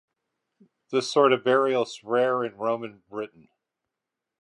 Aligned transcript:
This 0.91 1.11
sort 1.13 1.31
of 1.31 1.43
burial 1.43 1.83
is 1.83 2.03
rare 2.03 2.43
in 2.43 2.55
Roman 2.57 3.03
Britain. 3.07 3.49